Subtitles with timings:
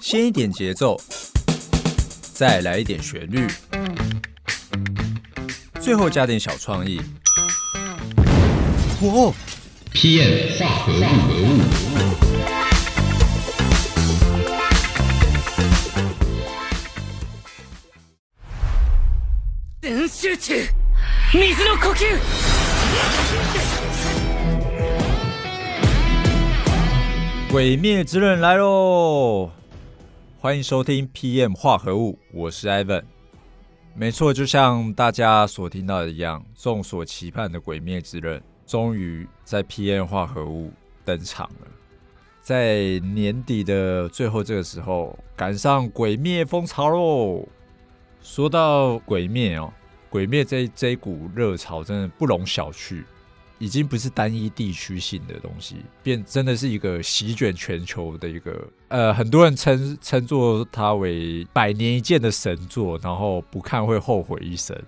[0.00, 1.00] 先一点节奏，
[2.32, 3.46] 再来一点旋律，
[5.80, 7.00] 最后加点小创意。
[9.00, 9.32] 哇
[9.92, 10.96] ！，PM 化合物。
[19.82, 20.56] 全集中
[21.32, 22.04] 水の呼吸
[27.50, 29.50] 鬼灭之刃来喽！
[30.46, 33.02] 欢迎收听 PM 化合物，我是 Evan。
[33.96, 40.70] 没错，就像大家所听到的一样，众所期盼的鬼灭之刃终于在 PM 化合物
[41.04, 41.66] 登场了。
[42.40, 47.44] 在年底的最后这个时候，赶上鬼灭风潮喽！
[48.22, 49.72] 说到鬼灭哦，
[50.08, 53.02] 鬼灭这这股热潮真的不容小觑。
[53.58, 64.78] 已经不是单一地区性的东西，变真的是一个席卷全球的一个呃，很多人称称作它为百年一见的神作，然后不看会后悔一生，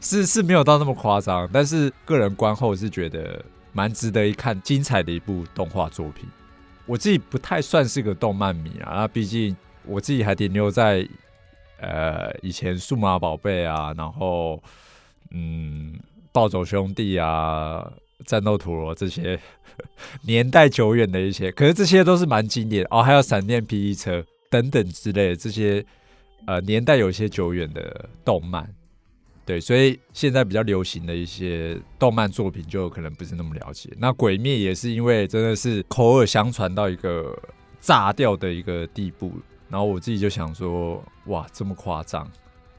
[0.00, 6.28] 是是没有到那么夸张，但是个人观后是觉得蛮值得一看、精彩的一部动画作品。
[6.86, 11.08] 我自己不太算是个动漫迷啊，那毕竟我自己还停留在
[11.80, 14.60] 呃以前数码宝贝啊，然后
[15.30, 15.96] 嗯
[16.32, 17.88] 暴走兄弟啊。
[18.26, 19.38] 战斗陀螺这些
[20.22, 23.02] 年代久远的一些，可是这些都是蛮经典哦。
[23.02, 25.84] 还有闪电霹雳车等等之类的这些，
[26.46, 28.68] 呃，年代有些久远的动漫，
[29.46, 33.88] 对，所以现在比较流行的一些动漫作品就可能不是那么了解。
[33.98, 37.36] 那鬼灭也是因为真的是口耳相传到一个
[37.80, 39.32] 炸掉的一个地步，
[39.68, 42.28] 然后我自己就想说，哇，这么夸张，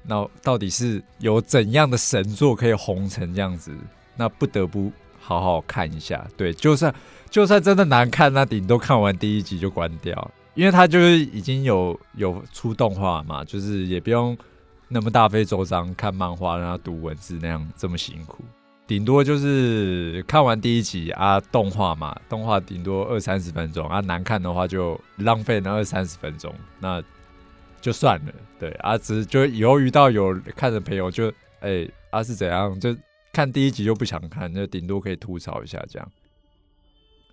[0.04, 3.74] 那到底是有怎样的神作可以红成这样子？
[4.18, 4.92] 那不得不。
[5.30, 6.92] 好好看一下，对，就算
[7.30, 14.36] 就算真的难看，那顶多看完第一集就关掉，因为它就是已经有有出动画嘛，就是也不用
[14.88, 18.44] 那么大费周章看漫画，然后读文字那样这么辛苦，
[18.88, 27.00] 顶多就是看完第一集啊，动画嘛，动画顶多二三十分钟啊，难看的话就浪费那二三十分钟，那
[27.80, 32.80] 就算了，对啊，只就以后遇到有看的朋友就哎啊是怎样？
[32.80, 32.96] 就。
[33.32, 36.12] 看第一集就不想看，就顶多可以吐槽一下这样。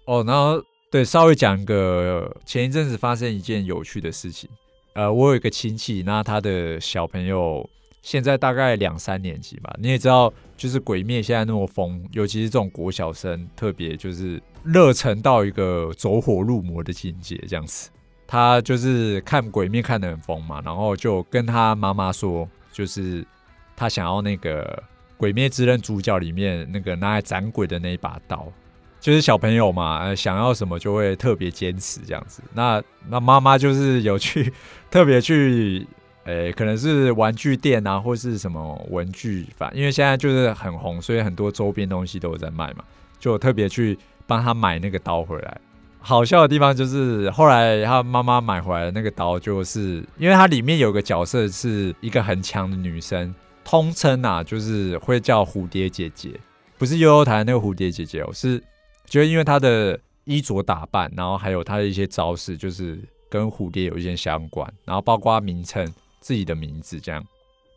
[0.04, 4.48] 哦，然后对，稍微讲一个前一阵子发生一件有趣的事情。
[4.94, 7.68] 呃，我有一个亲戚，那他的小朋友
[8.02, 9.74] 现在大概两三年级吧。
[9.80, 17.90] 你也知道，就是鬼灭现在那么疯，尤其是这种国小生，特别就是热忱到一个走火入魔的境界这样子。
[18.26, 23.26] 他就是看鬼灭看得很疯嘛，然后就跟他妈妈说，就是
[23.74, 24.62] 他想要那个。
[25.16, 28.52] 《鬼灭之刃》主角里面那个拿来斩鬼的那一把刀，
[29.00, 32.42] 就是小朋友嘛，想要什么就会特别坚持这样子。
[32.52, 34.52] 那那妈妈就是有去
[34.90, 35.86] 特别去，
[36.24, 42.84] 诶，可能是玩具店啊，或是什么文具反，因为现在就是很红，所以很多周边东西都有在卖嘛，
[43.18, 45.60] 就特别去帮他买那个刀回来。
[46.00, 53.34] 好笑的地方就是后来他妈妈买回来的那个刀，就是因为它里面有个角色是一个很强的女生。
[53.68, 56.30] 通称啊，就是会叫蝴蝶姐姐，
[56.78, 58.62] 不是悠悠台那个蝴蝶姐姐哦，是
[59.06, 62.96] 觉得因为她的衣着打扮，然后还有她的一些招式，就是
[63.28, 65.84] 跟蝴蝶有一些相关，然后包括名称
[66.20, 67.20] 自己的名字这样。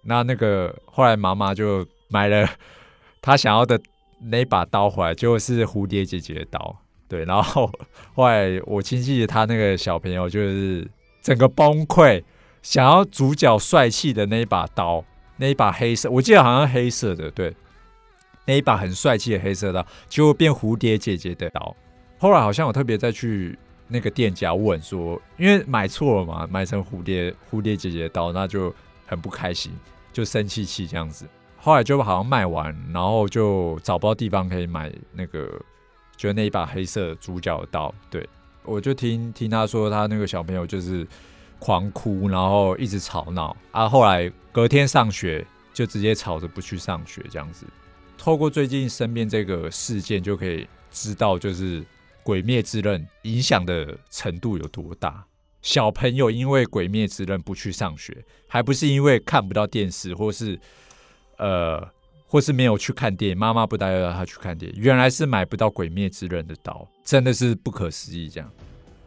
[0.04, 2.48] 那那个后来妈妈就买了
[3.20, 3.82] 她想要的
[4.22, 6.78] 那把刀回来，就是蝴蝶姐姐的刀。
[7.08, 7.72] 对，然后
[8.14, 10.88] 后来我亲戚他那个小朋友就是
[11.24, 12.24] 整个崩溃，
[12.62, 15.04] 想要主角帅气的那一把刀。
[15.42, 17.56] 那一把黑色，我记得好像黑色的，对，
[18.46, 21.74] 那一把很帅气的黑色刀，结果变蝴蝶姐姐的刀。
[22.18, 23.58] 后来好像我特别再去
[23.88, 29.72] 那个店家问说，因为买错了嘛，买成蝴蝶蝴蝶姐姐的刀，那就很不开心，
[30.12, 31.26] 就生气气这样子。
[31.56, 35.50] 后来就好像卖完，然后就找不到地方可以买那个，
[36.18, 37.96] 就那一把黑色主角的刀。
[38.10, 38.28] 对，
[38.64, 41.08] 我就听听他说，他那个小朋友就是。
[41.60, 43.88] 狂哭，然后一直吵闹啊！
[43.88, 47.66] 后来隔天上学就直接吵着不去上学，这样子。
[48.18, 51.82] 透过最近身边这个事件，就可以知道，就是
[52.24, 55.24] 《鬼灭之刃》影响的程度有多大。
[55.62, 60.58] 小朋友因为《鬼灭之刃》不去上学，还不是因为看不到电视，或是
[61.38, 61.86] 呃，
[62.26, 68.30] 或是没有去看电影，妈妈不带他去看电影，原来是买不到《鬼灭之刃》的刀，真的是不可思议。
[68.30, 68.50] 这样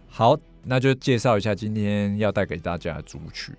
[0.08, 0.38] 好。
[0.64, 3.52] 那就介绍一下今天要带给大家的主曲。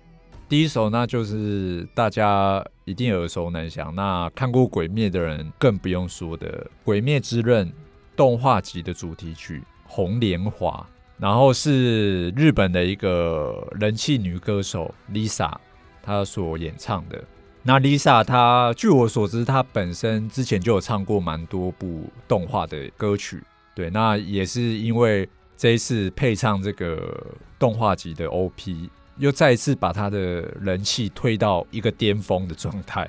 [0.48, 6.46] 第一首那就是大家一定耳熟能详，那看过《鬼灭》的人更不用说的，
[6.84, 7.66] 《鬼灭之刃》
[8.14, 10.86] 动画集的主题曲《红莲华》。
[11.16, 15.50] 然后是日本的一个人气女歌手 Lisa
[16.02, 17.22] 她所演唱的。
[17.62, 23.40] 那 Lisa 她据我所知，她本身之前就有唱过蛮多部动画的歌曲，
[23.76, 27.26] 对，那也是因为这一次配唱这个
[27.58, 33.08] 动画集的 OP，又再一次把她的人气推到一个巅峰的状态。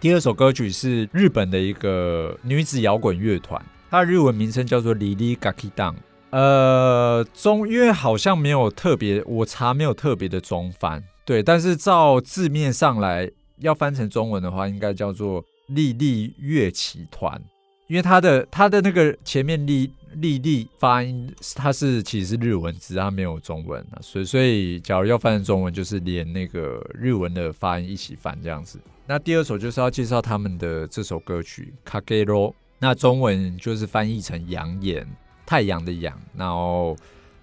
[0.00, 5.94] 第二首歌曲是日本的一个女子摇滚乐团，它的日文名称叫做 Lily Gakidan。
[6.30, 13.28] 呃，中因为好像没有特别，我查没有特别的中翻，对，但是照字面上来
[13.58, 17.42] 要翻成中文的话，应该叫做丽丽乐器团，
[17.88, 28.80] 因为它的它的那个前面丽丽丽发音，它是其实是日文字，它没有中文啊，所以所以假如要翻成中文，就是连那个日文的发音一起翻这样子。
[29.06, 35.06] 那第二首就是要介绍他们的这首歌曲《卡给罗》，那中文就是翻译成“阳炎”，
[35.46, 36.96] 太阳的阳，然后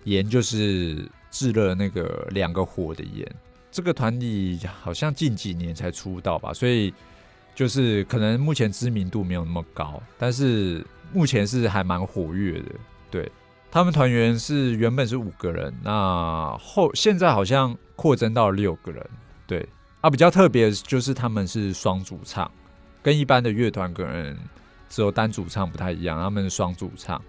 [0.04, 3.30] 炎就是炙热那个两个火的炎。
[3.70, 6.94] 这个团体好像近几年才出道吧，所以
[7.58, 12.70] 就是可能目前知名度没有那么高，但是目前是还蛮活跃的。
[13.10, 13.32] 对
[13.72, 19.04] 他们团员是原本是五个人，那后现在好像扩增到六个人。
[19.48, 19.68] 对。
[20.02, 22.50] 啊，比较特别的就是他们是双主唱，
[23.02, 24.38] 跟一般的乐团可能
[24.88, 27.20] 只有单主唱不太一样，他们是双主唱。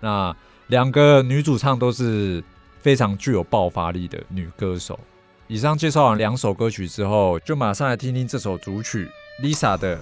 [0.00, 0.34] 那
[0.66, 2.42] 两个女主唱都是
[2.80, 4.98] 非常具有爆发力的女歌手。
[5.46, 9.08] 以上介绍完两首歌曲之后，就马上来听听这首主曲
[9.41, 9.97] Lisa 的《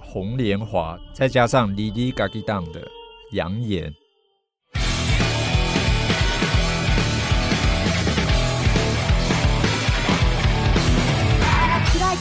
[0.00, 2.80] 红莲华》，再加上 Lily Gaga 的《
[3.32, 3.90] 扬言》。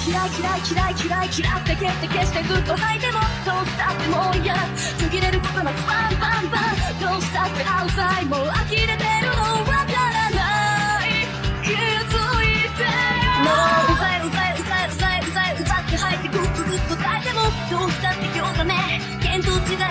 [0.08, 4.56] 嫌い嫌い嫌い嫌い嫌って蹴って消してずっと吐いてもどうしたってもう嫌
[4.98, 9.91] 途切れることなくバンバンバンどうしたってアウサイもう呆れてるの
[17.73, 18.75] えてもどうしたって今日がね
[19.21, 19.87] 見当違いバ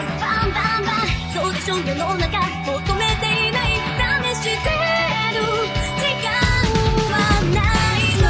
[0.46, 3.70] ンバンバンそうでしょ世の中求めていない
[4.34, 4.58] 試してる。
[5.98, 6.30] 時間
[7.12, 7.14] は
[7.54, 8.26] ないの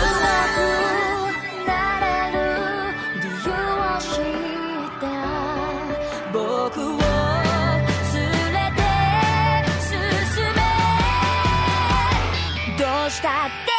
[1.66, 1.70] な
[2.00, 2.40] れる。
[3.22, 5.04] 理由を知った
[6.34, 6.38] 僕
[6.80, 6.98] を
[8.14, 8.20] 連
[8.54, 8.82] れて
[9.82, 9.92] 進
[10.56, 10.60] め
[12.78, 13.71] どうしたって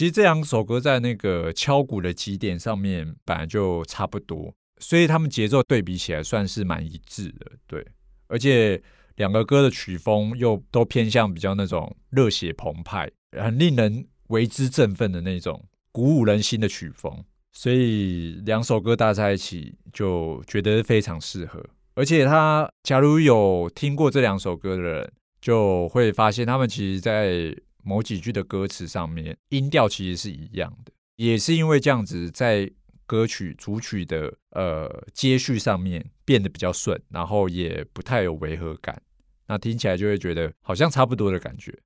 [0.00, 7.52] 其实这两首歌在那个敲鼓的基点上面本来就差不多，所以他们节奏对比起来算是蛮一致的。
[7.66, 7.86] 对，
[8.26, 8.82] 而且
[9.16, 21.62] 两个歌的曲风又都偏向比较那种热血澎湃、很令人为之振奋的那种鼓舞人心的曲风，所以两首歌搭在一起就觉得非常适合。
[21.92, 32.70] 而且他假如有听过这两首歌的人，就会发现他们其实，在某几句的歌词上面，音调其实是一样的，也是因为这样子，在
[33.06, 39.02] 歌曲主曲的呃接续上面变得比较顺，然后也不太有违和感，
[39.48, 41.76] 那听起来就会觉得好像差不多的感觉。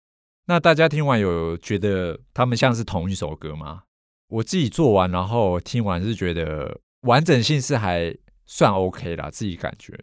[0.47, 3.85] 那大家听完有觉得他们像是同一首歌吗？
[4.29, 9.99] 我自己做完然后听完是觉得完整性是还算 OK 啦，自己感觉。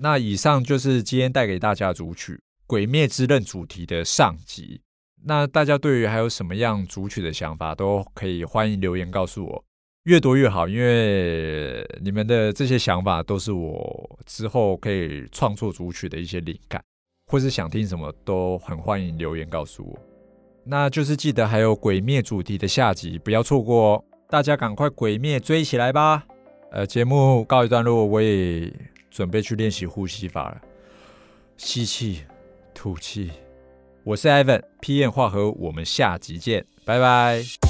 [0.00, 2.34] 那以上就是今天带给大家主曲
[2.66, 4.80] 《鬼灭之刃》主题的上集。
[5.24, 9.64] 那大家对于还有什么样主曲的想法，都可以欢迎留言告诉我，
[10.04, 16.82] 越多越好，因为你们的这些想法都是我之后可以创作主曲的一些灵感，
[17.26, 19.98] 或是想听什么都很欢迎留言告诉我。
[20.64, 24.04] 那就是记得还有鬼灭主题的下集，不要错过哦！
[24.28, 26.24] 大家赶快鬼灭追起来吧！
[26.70, 28.70] 呃，节目告一段落，我也
[29.10, 30.60] 准备去练习呼吸法了，
[31.56, 32.24] 吸气，
[32.74, 33.30] 吐气。
[34.08, 35.10] 我是 Evan，P.M.
[35.10, 37.67] 化合，我们下集见，拜拜。